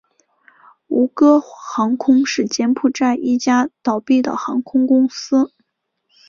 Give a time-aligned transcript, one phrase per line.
[0.87, 5.51] 吴哥航空是柬埔寨一家倒闭的航空公司。